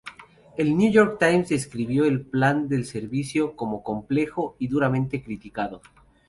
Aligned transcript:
El 0.57 0.75
New 0.77 0.91
York 0.91 1.19
Times 1.19 1.49
describió 1.49 2.05
el 2.05 2.21
plan 2.25 2.67
del 2.67 2.85
servicio 2.85 3.55
como 3.55 3.83
"complejo 3.83 4.55
y 4.57 4.67
duramente 4.67 5.21
criticado. 5.21 5.83